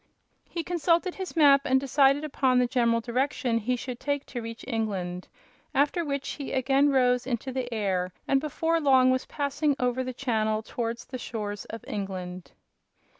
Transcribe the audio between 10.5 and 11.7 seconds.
towards the shores